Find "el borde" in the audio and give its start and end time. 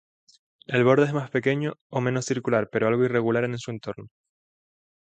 0.65-1.05